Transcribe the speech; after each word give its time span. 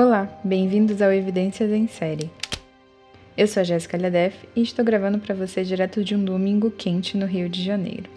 Olá, 0.00 0.28
bem-vindos 0.44 1.02
ao 1.02 1.12
Evidências 1.12 1.72
em 1.72 1.88
Série. 1.88 2.30
Eu 3.36 3.48
sou 3.48 3.62
a 3.62 3.64
Jéssica 3.64 3.96
Ledef 3.96 4.48
e 4.54 4.62
estou 4.62 4.84
gravando 4.84 5.18
para 5.18 5.34
você 5.34 5.64
direto 5.64 6.04
de 6.04 6.14
um 6.14 6.24
domingo 6.24 6.70
quente 6.70 7.16
no 7.16 7.26
Rio 7.26 7.48
de 7.48 7.60
Janeiro. 7.64 8.08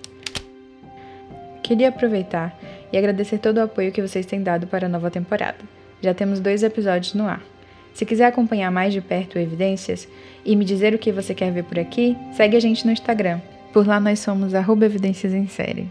Queria 1.63 1.89
aproveitar 1.89 2.55
e 2.93 2.97
agradecer 2.99 3.39
todo 3.39 3.57
o 3.57 3.63
apoio 3.63 3.91
que 3.91 3.99
vocês 3.99 4.27
têm 4.27 4.43
dado 4.43 4.67
para 4.67 4.85
a 4.85 4.89
nova 4.89 5.09
temporada. 5.09 5.57
Já 6.03 6.13
temos 6.13 6.39
dois 6.39 6.61
episódios 6.61 7.15
no 7.15 7.25
ar. 7.25 7.41
Se 7.95 8.05
quiser 8.05 8.25
acompanhar 8.25 8.69
mais 8.69 8.93
de 8.93 9.01
perto 9.01 9.37
o 9.37 9.41
Evidências 9.41 10.07
e 10.45 10.55
me 10.55 10.63
dizer 10.63 10.93
o 10.93 10.99
que 10.99 11.11
você 11.11 11.33
quer 11.33 11.51
ver 11.51 11.63
por 11.63 11.79
aqui, 11.79 12.15
segue 12.33 12.55
a 12.55 12.59
gente 12.59 12.85
no 12.85 12.91
Instagram. 12.91 13.41
Por 13.73 13.87
lá 13.87 13.99
nós 13.99 14.19
somos 14.19 14.53
Evidências 14.53 15.33
em 15.33 15.47
Série. 15.47 15.89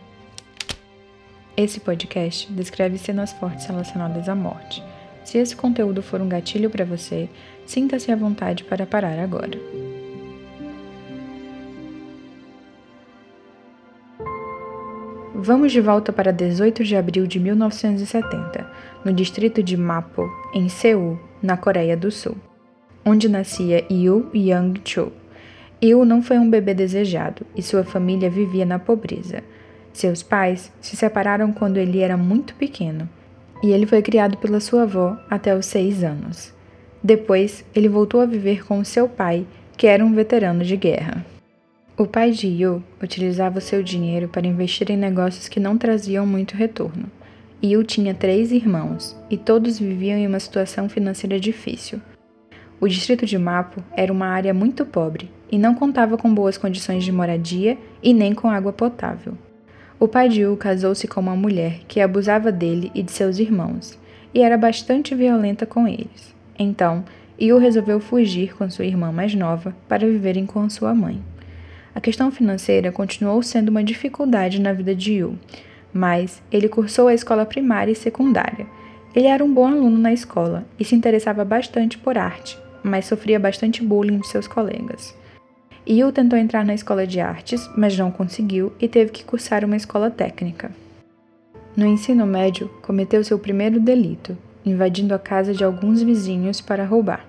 Esse 1.56 1.80
podcast 1.80 2.46
descreve 2.52 2.96
cenas 2.96 3.32
fortes 3.32 3.66
relacionadas 3.66 4.28
à 4.28 4.36
morte. 4.36 4.80
Se 5.24 5.38
esse 5.38 5.54
conteúdo 5.54 6.02
for 6.02 6.20
um 6.20 6.28
gatilho 6.28 6.70
para 6.70 6.84
você, 6.84 7.28
sinta-se 7.66 8.10
à 8.10 8.16
vontade 8.16 8.64
para 8.64 8.86
parar 8.86 9.18
agora. 9.18 9.58
Vamos 15.34 15.72
de 15.72 15.80
volta 15.80 16.12
para 16.12 16.32
18 16.32 16.84
de 16.84 16.96
abril 16.96 17.26
de 17.26 17.40
1970, 17.40 18.70
no 19.04 19.12
distrito 19.12 19.62
de 19.62 19.76
Mapo, 19.76 20.28
em 20.52 20.68
Seul, 20.68 21.18
na 21.42 21.56
Coreia 21.56 21.96
do 21.96 22.10
Sul, 22.10 22.36
onde 23.04 23.28
nascia 23.28 23.86
Yoo 23.90 24.28
Young-chul. 24.34 25.12
Yoo 25.82 26.04
não 26.04 26.22
foi 26.22 26.38
um 26.38 26.50
bebê 26.50 26.74
desejado 26.74 27.46
e 27.56 27.62
sua 27.62 27.84
família 27.84 28.28
vivia 28.28 28.66
na 28.66 28.78
pobreza. 28.78 29.42
Seus 29.94 30.22
pais 30.22 30.70
se 30.80 30.94
separaram 30.94 31.52
quando 31.52 31.78
ele 31.78 32.00
era 32.00 32.18
muito 32.18 32.54
pequeno 32.54 33.08
e 33.62 33.70
ele 33.70 33.86
foi 33.86 34.02
criado 34.02 34.36
pela 34.38 34.60
sua 34.60 34.82
avó 34.82 35.18
até 35.28 35.56
os 35.56 35.66
seis 35.66 36.02
anos. 36.02 36.54
Depois, 37.02 37.64
ele 37.74 37.88
voltou 37.88 38.20
a 38.20 38.26
viver 38.26 38.64
com 38.64 38.84
seu 38.84 39.08
pai, 39.08 39.46
que 39.76 39.86
era 39.86 40.04
um 40.04 40.12
veterano 40.12 40.64
de 40.64 40.76
guerra. 40.76 41.24
O 41.96 42.06
pai 42.06 42.30
de 42.30 42.46
Yu 42.46 42.82
utilizava 43.02 43.60
seu 43.60 43.82
dinheiro 43.82 44.28
para 44.28 44.46
investir 44.46 44.90
em 44.90 44.96
negócios 44.96 45.48
que 45.48 45.60
não 45.60 45.76
traziam 45.76 46.26
muito 46.26 46.54
retorno. 46.54 47.10
Yu 47.62 47.84
tinha 47.84 48.14
três 48.14 48.52
irmãos 48.52 49.14
e 49.28 49.36
todos 49.36 49.78
viviam 49.78 50.16
em 50.16 50.26
uma 50.26 50.40
situação 50.40 50.88
financeira 50.88 51.38
difícil. 51.38 52.00
O 52.80 52.88
distrito 52.88 53.26
de 53.26 53.36
Mapo 53.36 53.84
era 53.94 54.10
uma 54.10 54.26
área 54.26 54.54
muito 54.54 54.86
pobre 54.86 55.30
e 55.52 55.58
não 55.58 55.74
contava 55.74 56.16
com 56.16 56.32
boas 56.32 56.56
condições 56.56 57.04
de 57.04 57.12
moradia 57.12 57.76
e 58.02 58.14
nem 58.14 58.34
com 58.34 58.48
água 58.48 58.72
potável. 58.72 59.36
O 60.00 60.08
pai 60.08 60.30
de 60.30 60.40
Yu 60.40 60.56
casou-se 60.56 61.06
com 61.06 61.20
uma 61.20 61.36
mulher 61.36 61.80
que 61.86 62.00
abusava 62.00 62.50
dele 62.50 62.90
e 62.94 63.02
de 63.02 63.12
seus 63.12 63.38
irmãos 63.38 63.98
e 64.32 64.40
era 64.40 64.56
bastante 64.56 65.14
violenta 65.14 65.66
com 65.66 65.86
eles. 65.86 66.34
Então, 66.58 67.04
Yu 67.38 67.58
resolveu 67.58 68.00
fugir 68.00 68.56
com 68.56 68.70
sua 68.70 68.86
irmã 68.86 69.12
mais 69.12 69.34
nova 69.34 69.76
para 69.86 70.06
viverem 70.06 70.46
com 70.46 70.70
sua 70.70 70.94
mãe. 70.94 71.22
A 71.94 72.00
questão 72.00 72.30
financeira 72.30 72.90
continuou 72.90 73.42
sendo 73.42 73.68
uma 73.68 73.84
dificuldade 73.84 74.58
na 74.58 74.72
vida 74.72 74.94
de 74.94 75.16
Yu, 75.16 75.38
mas 75.92 76.42
ele 76.50 76.66
cursou 76.66 77.08
a 77.08 77.14
escola 77.14 77.44
primária 77.44 77.92
e 77.92 77.94
secundária. 77.94 78.66
Ele 79.14 79.26
era 79.26 79.44
um 79.44 79.52
bom 79.52 79.66
aluno 79.66 79.98
na 79.98 80.14
escola 80.14 80.64
e 80.78 80.84
se 80.84 80.94
interessava 80.94 81.44
bastante 81.44 81.98
por 81.98 82.16
arte, 82.16 82.58
mas 82.82 83.04
sofria 83.04 83.38
bastante 83.38 83.82
bullying 83.82 84.20
de 84.20 84.28
seus 84.28 84.48
colegas. 84.48 85.14
Yu 85.88 86.12
tentou 86.12 86.38
entrar 86.38 86.64
na 86.64 86.74
escola 86.74 87.06
de 87.06 87.20
artes, 87.20 87.68
mas 87.76 87.96
não 87.96 88.10
conseguiu 88.10 88.72
e 88.80 88.86
teve 88.86 89.10
que 89.10 89.24
cursar 89.24 89.64
uma 89.64 89.76
escola 89.76 90.10
técnica. 90.10 90.70
No 91.76 91.86
ensino 91.86 92.26
médio, 92.26 92.68
cometeu 92.82 93.24
seu 93.24 93.38
primeiro 93.38 93.80
delito, 93.80 94.36
invadindo 94.64 95.14
a 95.14 95.18
casa 95.18 95.54
de 95.54 95.64
alguns 95.64 96.02
vizinhos 96.02 96.60
para 96.60 96.84
roubar. 96.84 97.24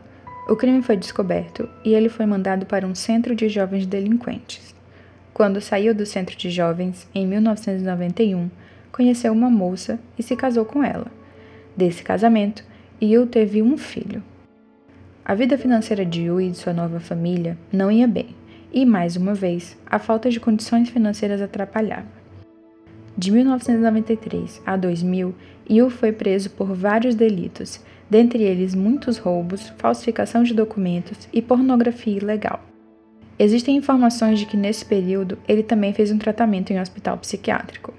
O 0.50 0.56
crime 0.56 0.82
foi 0.82 0.98
descoberto 0.98 1.70
e 1.86 1.94
ele 1.94 2.10
foi 2.10 2.26
mandado 2.26 2.66
para 2.66 2.86
um 2.86 2.94
centro 2.94 3.34
de 3.34 3.48
jovens 3.48 3.86
delinquentes. 3.86 4.76
Quando 5.34 5.62
saiu 5.62 5.96
do 5.96 6.06
centro 6.06 6.36
de 6.36 6.50
jovens, 6.50 7.08
em 7.16 7.26
1991, 7.26 8.50
conheceu 8.92 9.32
uma 9.32 9.50
moça 9.50 9.98
e 10.20 10.24
se 10.24 10.36
casou 10.36 10.66
com 10.66 10.84
ela. 10.84 11.08
Desse 11.76 12.04
casamento, 12.04 12.66
Yu 13.02 13.26
teve 13.28 13.62
um 13.62 13.78
filho. 13.78 14.22
A 15.24 15.34
vida 15.34 15.58
financeira 15.58 16.06
de 16.06 16.24
Yu 16.24 16.42
e 16.42 16.50
de 16.50 16.58
sua 16.58 16.74
nova 16.74 17.00
família 17.00 17.58
não 17.72 17.90
ia 17.90 18.08
bem, 18.08 18.36
e, 18.72 18.86
mais 18.86 19.16
uma 19.16 19.34
vez, 19.34 19.78
a 19.86 20.00
falta 20.00 20.30
de 20.30 20.40
condições 20.40 20.90
financeiras 20.90 21.42
atrapalhava. 21.42 22.08
De 23.18 23.32
1993 23.32 24.62
a 24.66 24.78
2000, 24.78 25.36
Yu 25.70 25.90
foi 25.90 26.12
preso 26.12 26.50
por 26.50 26.74
vários 26.74 27.14
delitos, 27.16 27.84
dentre 28.10 28.44
eles 28.44 28.74
muitos 28.74 29.18
roubos, 29.18 29.70
falsificação 29.78 30.44
de 30.44 30.54
documentos 30.54 31.28
e 31.32 31.42
pornografia 31.42 32.18
ilegal. 32.18 32.64
Existem 33.38 33.76
informações 33.76 34.40
de 34.40 34.46
que 34.46 34.56
nesse 34.56 34.86
período 34.86 35.38
ele 35.48 35.64
também 35.64 35.94
fez 35.94 36.12
um 36.12 36.18
tratamento 36.18 36.72
em 36.72 36.78
um 36.78 36.82
hospital 36.82 37.18
psiquiátrico. 37.18 37.94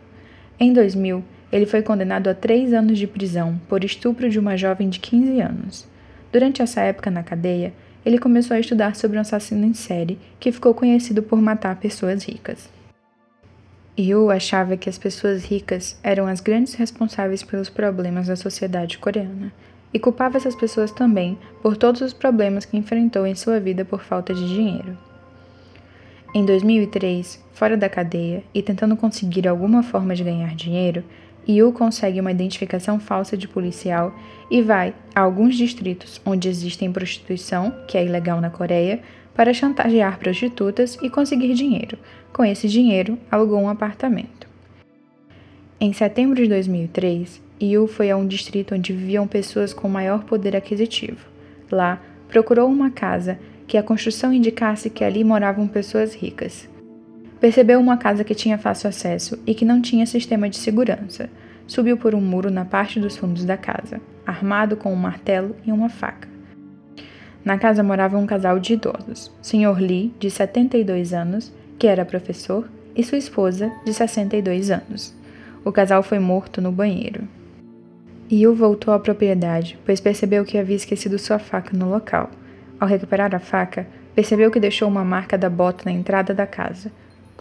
Em 0.59 0.72
2000, 0.72 1.22
ele 1.50 1.66
foi 1.66 1.83
condenado 1.83 2.28
a 2.28 2.34
três 2.34 2.72
anos 2.72 2.99
de 2.99 3.06
prisão 3.06 3.60
por 3.69 3.84
estupro 3.84 4.31
de 4.31 4.39
uma 4.39 4.56
jovem 4.56 4.89
de 4.89 5.00
15 5.00 5.41
anos. 5.41 5.89
Durante 6.33 6.62
essa 6.62 6.81
época 6.81 7.10
na 7.10 7.22
cadeia, 7.22 7.75
ele 8.05 8.19
começou 8.19 8.57
a 8.57 8.61
estudar 8.61 8.97
sobre 8.97 9.17
um 9.17 9.21
assassino 9.21 9.65
em 9.65 9.75
série 9.75 10.19
que 10.41 10.53
ficou 10.53 10.75
conhecido 10.75 11.23
por 11.23 11.41
matar 11.41 11.77
pessoas 11.77 12.25
ricas. 12.25 12.69
Yu 13.99 14.31
achava 14.31 14.77
que 14.77 14.89
as 14.89 14.97
pessoas 14.97 15.45
ricas 15.45 15.99
eram 16.03 16.27
as 16.27 16.41
grandes 16.41 16.75
responsáveis 16.75 17.43
pelos 17.43 17.69
problemas 17.69 18.27
da 18.27 18.37
sociedade 18.37 18.99
coreana 18.99 19.53
e 19.93 19.99
culpava 19.99 20.39
essas 20.39 20.57
pessoas 20.57 20.91
também 20.91 21.39
por 21.61 21.77
todos 21.77 22.01
os 22.01 22.13
problemas 22.13 22.65
que 22.65 22.77
enfrentou 22.77 23.27
em 23.27 23.35
sua 23.35 23.61
vida 23.61 23.85
por 23.85 24.03
falta 24.03 24.33
de 24.33 24.49
dinheiro. 24.49 24.97
Em 26.34 26.47
2003, 26.47 27.45
fora 27.53 27.77
da 27.77 27.91
cadeia 27.91 28.43
e 28.55 28.63
tentando 28.63 28.97
conseguir 28.97 29.47
alguma 29.47 29.83
forma 29.83 30.15
de 30.15 30.25
ganhar 30.25 30.55
dinheiro, 30.55 31.05
Yu 31.48 31.72
consegue 31.72 32.20
uma 32.20 32.30
identificação 32.30 33.00
falsa 33.00 33.36
de 33.36 33.48
policial 33.48 34.14
e 34.50 34.62
vai 34.62 34.94
a 35.14 35.20
alguns 35.20 35.56
distritos 35.56 36.20
onde 36.25 36.48
existem 36.48 36.92
prostituição, 36.92 37.75
que 37.88 37.98
é 37.98 38.04
ilegal 38.04 38.41
na 38.41 38.50
Coreia, 38.50 39.00
para 39.34 39.54
chantagear 39.54 40.19
prostitutas 40.19 40.98
e 41.03 41.10
conseguir 41.10 41.54
dinheiro. 41.54 41.98
Com 42.32 42.44
esse 42.44 42.69
dinheiro, 42.69 43.19
alugou 43.30 43.60
um 43.60 43.69
apartamento. 43.69 44.47
Em 45.80 45.92
setembro 45.92 46.36
de 46.36 46.48
2003, 46.48 47.42
Yu 47.60 47.86
foi 47.86 48.10
a 48.10 48.16
um 48.16 48.26
distrito 48.26 48.74
onde 48.74 48.92
viviam 48.92 49.26
pessoas 49.26 49.72
com 49.72 49.88
maior 49.88 50.24
poder 50.24 50.54
aquisitivo. 50.54 51.26
Lá, 51.70 52.00
procurou 52.28 52.69
uma 52.69 52.91
casa 52.91 53.38
que 53.66 53.76
a 53.76 53.82
construção 53.82 54.32
indicasse 54.32 54.91
que 54.91 55.03
ali 55.03 55.24
moravam 55.24 55.66
pessoas 55.66 56.14
ricas. 56.14 56.69
Percebeu 57.42 57.80
uma 57.80 57.97
casa 57.97 58.22
que 58.22 58.36
tinha 58.36 58.56
fácil 58.56 58.88
acesso 58.88 59.36
e 59.44 59.53
que 59.53 59.64
não 59.64 59.82
tinha 59.82 60.06
sistema 60.06 60.48
de 60.48 60.56
segurança. 60.56 61.28
Subiu 61.66 61.97
por 61.97 62.14
um 62.14 62.20
muro 62.20 62.53
na 62.53 62.64
parte 62.64 63.00
dos 63.00 63.16
fundos 63.16 63.44
da 63.44 63.56
casa, 63.56 64.00
armado 64.25 64.76
com 64.76 64.92
um 64.92 64.97
martelo 64.97 65.56
e 65.66 65.72
uma 65.72 65.88
faca. 65.88 66.28
Na 67.44 67.58
casa 67.58 67.82
morava 67.82 68.16
um 68.16 68.26
casal 68.26 68.60
de 68.60 68.75
idosos, 68.75 69.32
Sr. 69.42 69.76
Lee, 69.80 70.14
de 70.20 70.30
72 70.30 71.12
anos, 71.12 71.53
que 71.80 71.88
era 71.88 72.04
professor, 72.04 72.70
e 72.94 73.03
sua 73.03 73.19
esposa, 73.19 73.72
de 73.84 73.92
62 73.92 74.70
anos. 74.70 75.12
O 75.64 75.72
casal 75.72 76.04
foi 76.04 76.20
morto 76.20 76.62
no 76.62 76.70
banheiro. 76.70 77.26
Yu 78.30 78.54
voltou 78.54 78.94
à 78.94 79.00
propriedade, 79.00 79.76
pois 79.84 79.98
percebeu 79.98 80.44
que 80.44 80.59
havia 80.59 80.76
esquecido 80.76 81.19
sua 81.19 81.41
faca 81.41 81.76
no 81.76 81.91
local. 81.91 82.30
Ao 82.78 82.86
recuperar 82.86 83.34
a 83.34 83.41
faca, 83.41 83.84
percebeu 84.14 84.48
que 84.48 84.60
deixou 84.60 84.86
uma 84.86 85.04
marca 85.04 85.36
da 85.36 85.50
bota 85.50 85.82
na 85.86 85.91
entrada 85.91 86.32
da 86.32 86.47
casa. 86.47 86.92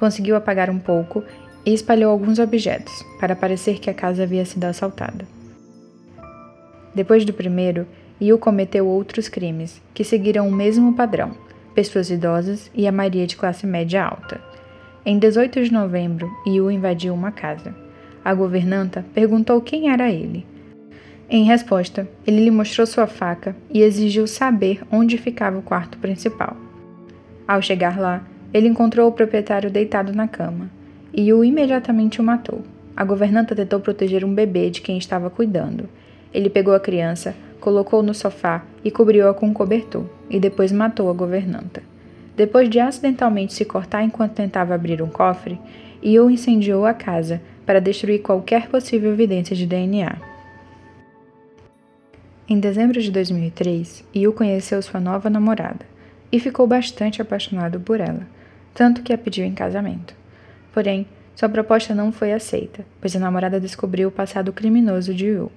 Conseguiu 0.02 0.36
apagar 0.36 0.68
um 0.68 0.80
pouco 0.80 1.24
e 1.64 1.72
espalhou 1.72 2.12
alguns 2.12 2.40
objetos, 2.40 3.06
para 3.20 3.36
parecer 3.36 3.78
que 3.78 3.88
a 3.88 3.94
casa 3.94 4.24
havia 4.24 4.44
sido 4.44 4.64
assaltada. 4.64 5.28
Depois 6.96 7.24
do 7.24 7.32
primeiro, 7.32 7.86
Yu 8.20 8.36
cometeu 8.40 8.88
outros 8.88 9.30
crimes, 9.30 9.80
que 9.94 10.04
seguiram 10.04 10.48
o 10.48 10.52
mesmo 10.52 10.94
padrão: 10.94 11.38
pessoas 11.76 12.10
idosas 12.10 12.72
e 12.74 12.88
a 12.88 12.92
maioria 12.92 13.28
de 13.28 13.38
classe 13.38 13.68
média 13.68 14.04
alta. 14.04 14.42
Em 15.06 15.20
18 15.20 15.66
de 15.66 15.72
novembro, 15.72 16.28
Yu 16.48 16.72
invadiu 16.72 17.14
uma 17.14 17.32
casa. 17.32 17.72
A 18.26 18.34
governanta 18.34 19.06
perguntou 19.14 19.62
quem 19.62 19.92
era 19.92 20.10
ele. 20.10 20.48
Em 21.30 21.44
resposta, 21.44 22.10
ele 22.26 22.44
lhe 22.44 22.50
mostrou 22.50 22.88
sua 22.88 23.06
faca 23.06 23.56
e 23.70 23.84
exigiu 23.84 24.26
saber 24.26 24.82
onde 24.92 25.16
ficava 25.20 25.60
o 25.60 25.62
quarto 25.62 26.00
principal. 26.00 26.58
Ao 27.48 27.62
chegar 27.62 28.00
lá, 28.00 28.31
ele 28.54 28.68
encontrou 28.68 29.08
o 29.08 29.12
proprietário 29.12 29.70
deitado 29.70 30.14
na 30.14 30.28
cama 30.28 30.70
e 31.14 31.32
o 31.34 31.44
imediatamente 31.44 32.20
o 32.20 32.24
matou. 32.24 32.62
A 32.96 33.04
governanta 33.04 33.56
tentou 33.56 33.80
proteger 33.80 34.26
um 34.26 34.34
bebê 34.34 34.70
de 34.70 34.82
quem 34.82 34.98
estava 34.98 35.30
cuidando. 35.30 35.90
Ele 36.34 36.50
pegou 36.50 36.74
a 36.74 36.80
criança, 36.80 37.36
colocou 37.60 38.04
no 38.04 38.14
sofá 38.14 38.64
e 38.84 38.92
cobriu-a 38.92 39.34
com 39.34 39.48
um 39.48 39.54
cobertor, 39.54 40.06
e 40.30 40.40
depois 40.40 40.72
matou 40.72 41.10
a 41.10 41.14
governanta. 41.14 41.82
Depois 42.36 42.70
de 42.70 42.80
acidentalmente 42.80 43.54
se 43.54 43.66
cortar 43.66 44.04
enquanto 44.04 44.34
tentava 44.34 44.74
abrir 44.74 45.02
um 45.02 45.10
cofre, 45.10 45.60
Yu 46.04 46.30
incendiou 46.30 46.86
a 46.86 46.94
casa 46.94 47.42
para 47.66 47.80
destruir 47.80 48.22
qualquer 48.22 48.68
possível 48.68 49.12
evidência 49.12 49.56
de 49.56 49.66
DNA. 49.66 50.18
Em 52.50 52.60
dezembro 52.60 53.02
de 53.02 53.12
2003, 53.12 54.04
Yu 54.16 54.34
conheceu 54.34 54.82
sua 54.82 55.00
nova 55.00 55.30
namorada 55.30 55.86
e 56.32 56.40
ficou 56.40 56.66
bastante 56.66 57.22
apaixonado 57.22 57.80
por 57.80 58.00
ela, 58.00 58.28
tanto 58.74 59.02
que 59.02 59.14
a 59.14 59.18
pediu 59.18 59.46
em 59.46 59.54
casamento. 59.54 60.16
Porém, 60.74 61.08
sua 61.36 61.50
proposta 61.50 61.96
não 61.96 62.12
foi 62.12 62.34
aceita, 62.34 62.86
pois 63.00 63.16
a 63.16 63.20
namorada 63.20 63.60
descobriu 63.60 64.10
o 64.10 64.12
passado 64.12 64.54
criminoso 64.54 65.14
de 65.14 65.28
Yu. 65.28 65.52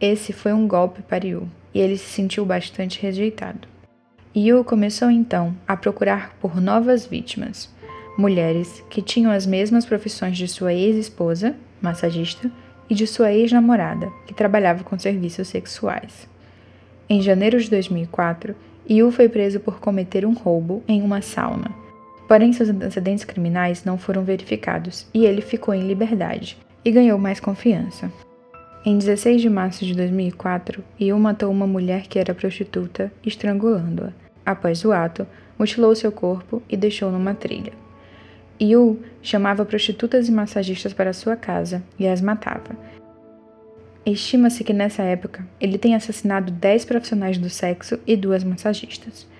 Esse 0.00 0.32
foi 0.32 0.52
um 0.52 0.66
golpe 0.66 1.02
para 1.02 1.26
Yu, 1.26 1.48
e 1.74 1.80
ele 1.80 1.96
se 1.96 2.06
sentiu 2.06 2.44
bastante 2.44 3.00
rejeitado. 3.00 3.68
Yu 4.34 4.64
começou 4.64 5.10
então 5.10 5.54
a 5.66 5.76
procurar 5.76 6.34
por 6.40 6.60
novas 6.60 7.06
vítimas, 7.06 7.68
mulheres 8.16 8.82
que 8.88 9.02
tinham 9.02 9.30
as 9.30 9.46
mesmas 9.46 9.84
profissões 9.84 10.36
de 10.36 10.48
sua 10.48 10.72
ex-esposa, 10.72 11.54
massagista, 11.80 12.50
e 12.88 12.94
de 12.94 13.06
sua 13.06 13.32
ex-namorada, 13.32 14.12
que 14.26 14.34
trabalhava 14.34 14.84
com 14.84 14.98
serviços 14.98 15.48
sexuais. 15.48 16.28
Em 17.08 17.22
janeiro 17.22 17.58
de 17.58 17.70
2004, 17.70 18.54
Yu 18.88 19.10
foi 19.10 19.28
preso 19.28 19.60
por 19.60 19.80
cometer 19.80 20.26
um 20.26 20.34
roubo 20.34 20.82
em 20.86 21.02
uma 21.02 21.22
sauna. 21.22 21.81
Porém, 22.32 22.50
seus 22.50 22.70
antecedentes 22.70 23.26
criminais 23.26 23.84
não 23.84 23.98
foram 23.98 24.24
verificados 24.24 25.06
e 25.12 25.26
ele 25.26 25.42
ficou 25.42 25.74
em 25.74 25.86
liberdade 25.86 26.56
e 26.82 26.90
ganhou 26.90 27.18
mais 27.18 27.38
confiança. 27.38 28.10
Em 28.86 28.96
16 28.96 29.42
de 29.42 29.50
março 29.50 29.84
de 29.84 29.94
2004, 29.94 30.82
Yu 30.98 31.18
matou 31.18 31.50
uma 31.50 31.66
mulher 31.66 32.06
que 32.06 32.18
era 32.18 32.32
prostituta, 32.32 33.12
estrangulando-a. 33.22 34.14
Após 34.46 34.82
o 34.82 34.92
ato, 34.92 35.26
mutilou 35.58 35.94
seu 35.94 36.10
corpo 36.10 36.62
e 36.70 36.74
deixou 36.74 37.12
numa 37.12 37.34
trilha. 37.34 37.74
Yu 38.58 38.98
chamava 39.20 39.66
prostitutas 39.66 40.26
e 40.26 40.32
massagistas 40.32 40.94
para 40.94 41.12
sua 41.12 41.36
casa 41.36 41.82
e 41.98 42.08
as 42.08 42.22
matava. 42.22 42.74
Estima-se 44.06 44.64
que 44.64 44.72
nessa 44.72 45.02
época 45.02 45.46
ele 45.60 45.76
tenha 45.76 45.98
assassinado 45.98 46.50
10 46.50 46.86
profissionais 46.86 47.36
do 47.36 47.50
sexo 47.50 47.98
e 48.06 48.16
duas 48.16 48.42
massagistas. 48.42 49.30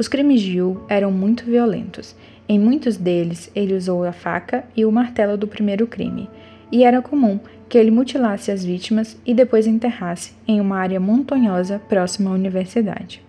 Os 0.00 0.08
crimes 0.08 0.40
de 0.40 0.56
Yu 0.56 0.82
eram 0.88 1.12
muito 1.12 1.44
violentos. 1.44 2.16
Em 2.50 2.58
muitos 2.58 2.96
deles, 2.96 3.48
ele 3.54 3.74
usou 3.74 4.02
a 4.02 4.10
faca 4.10 4.64
e 4.76 4.84
o 4.84 4.90
martelo 4.90 5.36
do 5.36 5.46
primeiro 5.46 5.86
crime, 5.86 6.28
e 6.72 6.82
era 6.82 7.00
comum 7.00 7.38
que 7.68 7.78
ele 7.78 7.92
mutilasse 7.92 8.50
as 8.50 8.64
vítimas 8.64 9.16
e 9.24 9.32
depois 9.32 9.68
enterrasse 9.68 10.32
em 10.48 10.60
uma 10.60 10.76
área 10.76 10.98
montanhosa 10.98 11.80
próxima 11.88 12.28
à 12.28 12.34
universidade. 12.34 13.22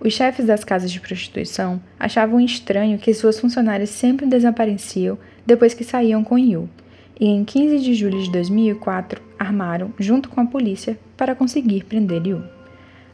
Os 0.00 0.14
chefes 0.14 0.46
das 0.46 0.64
casas 0.64 0.90
de 0.90 0.98
prostituição 1.00 1.78
achavam 2.00 2.40
estranho 2.40 2.96
que 2.96 3.12
suas 3.12 3.38
funcionárias 3.38 3.90
sempre 3.90 4.24
desapareciam 4.24 5.18
depois 5.44 5.74
que 5.74 5.84
saíam 5.84 6.24
com 6.24 6.38
Yu, 6.38 6.66
e 7.20 7.26
em 7.26 7.44
15 7.44 7.78
de 7.80 7.92
julho 7.92 8.22
de 8.22 8.32
2004 8.32 9.20
armaram, 9.38 9.92
junto 9.98 10.30
com 10.30 10.40
a 10.40 10.46
polícia, 10.46 10.98
para 11.14 11.34
conseguir 11.34 11.84
prender 11.84 12.26
Yu. 12.26 12.42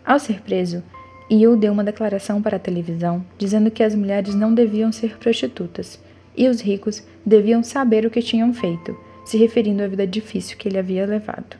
Ao 0.06 0.20
ser 0.20 0.40
preso, 0.40 0.84
Yu 1.32 1.56
deu 1.56 1.72
uma 1.72 1.82
declaração 1.82 2.42
para 2.42 2.58
a 2.58 2.60
televisão 2.60 3.24
dizendo 3.38 3.70
que 3.70 3.82
as 3.82 3.94
mulheres 3.94 4.34
não 4.34 4.52
deviam 4.52 4.92
ser 4.92 5.16
prostitutas 5.16 5.98
e 6.36 6.46
os 6.46 6.60
ricos 6.60 7.02
deviam 7.24 7.62
saber 7.62 8.04
o 8.04 8.10
que 8.10 8.20
tinham 8.20 8.52
feito 8.52 8.94
se 9.24 9.38
referindo 9.38 9.82
à 9.82 9.88
vida 9.88 10.06
difícil 10.06 10.58
que 10.58 10.68
ele 10.68 10.78
havia 10.78 11.06
levado. 11.06 11.56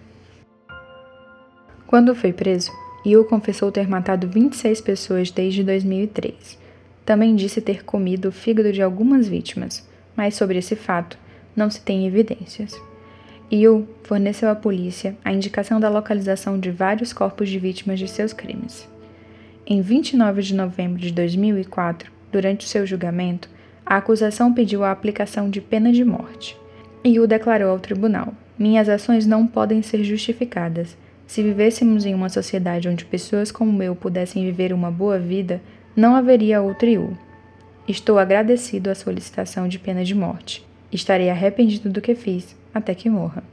Quando 1.87 2.15
foi 2.15 2.35
preso, 2.35 2.71
Yu 3.07 3.25
confessou 3.25 3.73
ter 3.73 3.89
matado 3.89 4.29
26 4.29 4.81
pessoas 4.83 5.31
desde 5.31 5.65
2003. 5.65 6.59
Também 7.07 7.35
disse 7.35 7.61
ter 7.61 7.83
comido 7.83 8.29
o 8.29 8.33
fígado 8.33 8.73
de 8.73 8.83
algumas 8.83 9.27
vítimas, 9.27 9.89
mas 10.15 10.35
sobre 10.35 10.59
esse 10.59 10.77
fato 10.77 11.19
não 11.57 11.71
se 11.71 11.81
tem 11.81 12.07
evidências. 12.07 12.79
Yu 13.51 13.89
forneceu 14.03 14.51
à 14.51 14.55
polícia 14.55 15.17
a 15.25 15.33
indicação 15.33 15.81
da 15.81 15.89
localização 15.89 16.59
de 16.59 16.71
vários 16.71 17.13
corpos 17.15 17.49
de 17.49 17.59
vítimas 17.59 17.99
de 17.99 18.09
seus 18.09 18.35
crimes. 18.35 18.92
Em 19.64 19.81
29 19.81 20.43
de 20.43 20.55
novembro 20.55 21.00
de 21.00 21.12
2004, 21.12 22.11
durante 22.32 22.67
o 22.67 22.69
seu 22.69 22.85
julgamento, 22.85 23.49
a 23.87 23.97
acusação 23.97 24.53
pediu 24.53 24.82
a 24.82 24.91
aplicação 24.91 25.49
de 25.49 25.61
pena 25.61 25.93
de 25.93 26.05
morte. 26.05 26.56
E 27.05 27.20
o 27.20 27.26
declarou 27.29 27.70
ao 27.70 27.79
tribunal: 27.79 28.35
Minhas 28.59 28.88
ações 28.88 29.25
não 29.25 29.47
podem 29.47 29.81
ser 29.81 30.03
justificadas. 30.03 30.97
Se 31.29 31.43
vivêssemos 31.43 32.05
em 32.05 32.12
uma 32.12 32.29
sociedade 32.29 32.88
onde 32.88 33.05
pessoas 33.05 33.53
como 33.53 33.82
eu 33.82 33.94
pudessem 33.94 34.44
viver 34.44 34.73
uma 34.73 34.91
boa 34.91 35.19
vida, 35.19 35.62
não 35.94 36.17
haveria 36.17 36.61
outro 36.61 36.88
Yu. 36.88 37.17
Estou 37.87 38.19
agradecido 38.19 38.91
à 38.91 38.94
solicitação 38.94 39.69
de 39.69 39.79
pena 39.79 40.05
de 40.05 40.15
morte. 40.15 40.67
Estarei 40.91 41.31
arrependido 41.31 41.88
do 41.88 42.00
que 42.00 42.15
fiz 42.15 42.56
até 42.75 42.94
que 42.94 43.08
morra. 43.08 43.44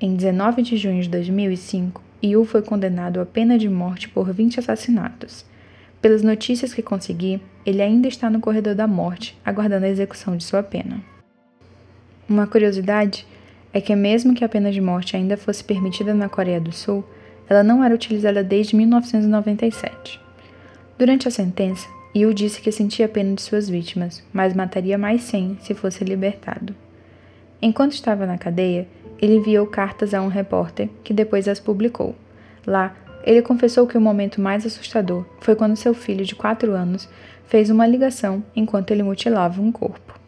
Em 0.00 0.16
19 0.16 0.62
de 0.62 0.76
junho 0.76 1.02
de 1.02 1.08
2005, 1.08 2.02
Yu 2.24 2.44
foi 2.44 2.62
condenado 2.62 3.20
à 3.20 3.26
pena 3.26 3.58
de 3.58 3.68
morte 3.68 4.08
por 4.08 4.32
20 4.32 4.60
assassinatos. 4.60 5.44
Pelas 6.00 6.22
notícias 6.22 6.72
que 6.72 6.82
consegui, 6.82 7.40
ele 7.66 7.82
ainda 7.82 8.08
está 8.08 8.30
no 8.30 8.40
corredor 8.40 8.74
da 8.74 8.86
morte, 8.86 9.38
aguardando 9.44 9.86
a 9.86 9.88
execução 9.88 10.36
de 10.36 10.44
sua 10.44 10.62
pena. 10.62 11.00
Uma 12.28 12.46
curiosidade 12.46 13.26
é 13.72 13.80
que, 13.80 13.94
mesmo 13.94 14.34
que 14.34 14.44
a 14.44 14.48
pena 14.48 14.72
de 14.72 14.80
morte 14.80 15.16
ainda 15.16 15.36
fosse 15.36 15.62
permitida 15.62 16.14
na 16.14 16.28
Coreia 16.28 16.60
do 16.60 16.72
Sul, 16.72 17.04
ela 17.48 17.62
não 17.62 17.84
era 17.84 17.94
utilizada 17.94 18.42
desde 18.42 18.74
1997. 18.76 20.20
Durante 20.96 21.28
a 21.28 21.30
sentença, 21.30 21.86
Yu 22.16 22.32
disse 22.32 22.60
que 22.60 22.70
sentia 22.72 23.08
pena 23.08 23.34
de 23.34 23.42
suas 23.42 23.68
vítimas, 23.68 24.24
mas 24.32 24.54
mataria 24.54 24.96
mais 24.96 25.22
100 25.22 25.58
se 25.60 25.74
fosse 25.74 26.04
libertado. 26.04 26.74
Enquanto 27.60 27.92
estava 27.92 28.24
na 28.24 28.38
cadeia, 28.38 28.86
ele 29.20 29.36
enviou 29.36 29.66
cartas 29.66 30.14
a 30.14 30.20
um 30.20 30.28
repórter 30.28 30.88
que 31.02 31.12
depois 31.12 31.48
as 31.48 31.60
publicou. 31.60 32.14
Lá, 32.66 32.94
ele 33.24 33.42
confessou 33.42 33.86
que 33.86 33.96
o 33.96 34.00
momento 34.00 34.40
mais 34.40 34.66
assustador 34.66 35.24
foi 35.40 35.56
quando 35.56 35.76
seu 35.76 35.94
filho 35.94 36.24
de 36.24 36.34
4 36.34 36.72
anos 36.72 37.08
fez 37.46 37.70
uma 37.70 37.86
ligação 37.86 38.44
enquanto 38.54 38.90
ele 38.90 39.02
mutilava 39.02 39.60
um 39.60 39.72
corpo. 39.72 40.18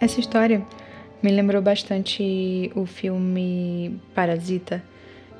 Essa 0.00 0.20
história 0.20 0.62
me 1.22 1.30
lembrou 1.30 1.62
bastante 1.62 2.70
o 2.74 2.86
filme 2.86 4.00
Parasita. 4.14 4.82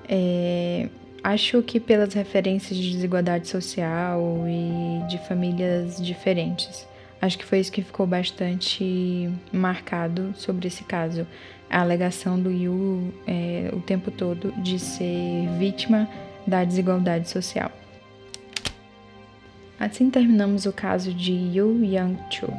É, 0.09 0.89
acho 1.23 1.63
que 1.63 1.79
pelas 1.79 2.15
referências 2.15 2.79
de 2.79 2.91
desigualdade 2.91 3.49
social 3.49 4.45
e 4.49 5.07
de 5.09 5.19
famílias 5.27 5.97
diferentes. 6.05 6.87
Acho 7.21 7.39
que 7.39 7.45
foi 7.45 7.61
isso 7.61 7.73
que 7.73 7.83
ficou 7.83 8.07
bastante 8.07 9.31
marcado 9.53 10.33
sobre 10.37 10.69
esse 10.69 10.85
caso. 10.85 11.27
A 11.69 11.81
alegação 11.81 12.41
do 12.41 12.51
Yu 12.51 13.13
é, 13.27 13.71
o 13.73 13.81
tempo 13.81 14.11
todo 14.11 14.53
de 14.63 14.79
ser 14.79 15.49
vítima 15.59 16.09
da 16.47 16.65
desigualdade 16.65 17.29
social. 17.29 17.73
Assim 19.79 20.09
terminamos 20.09 20.65
o 20.67 20.73
caso 20.73 21.13
de 21.13 21.33
Yu 21.33 21.85
Yang-chul. 21.85 22.55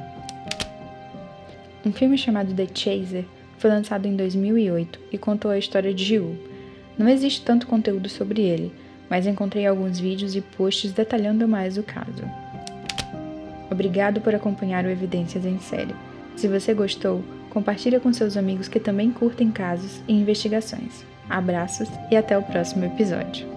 Um 1.86 1.92
filme 1.92 2.18
chamado 2.18 2.54
The 2.54 2.68
Chaser 2.74 3.26
foi 3.58 3.70
lançado 3.70 4.08
em 4.08 4.16
2008 4.16 5.00
e 5.12 5.18
contou 5.18 5.50
a 5.50 5.58
história 5.58 5.94
de 5.94 6.04
Jiu. 6.04 6.38
Não 6.98 7.08
existe 7.08 7.44
tanto 7.44 7.68
conteúdo 7.68 8.10
sobre 8.10 8.42
ele, 8.42 8.72
mas 9.10 9.26
encontrei 9.26 9.66
alguns 9.66 10.00
vídeos 10.00 10.36
e 10.36 10.42
posts 10.42 10.92
detalhando 10.92 11.48
mais 11.48 11.78
o 11.78 11.84
caso. 11.84 12.24
Obrigado 13.78 14.22
por 14.22 14.34
acompanhar 14.34 14.86
o 14.86 14.90
Evidências 14.90 15.46
em 15.46 15.60
Série. 15.60 15.94
Se 16.36 16.48
você 16.48 16.74
gostou, 16.74 17.24
compartilhe 17.52 18.00
com 18.00 18.12
seus 18.12 18.36
amigos 18.36 18.68
que 18.68 18.80
também 18.80 19.12
curtem 19.12 19.52
casos 19.52 20.02
e 20.08 20.14
investigações. 20.14 21.06
Abraços 21.30 21.88
e 22.10 22.18
até 22.18 22.36
o 22.36 22.42
próximo 22.42 22.86
episódio. 22.86 23.57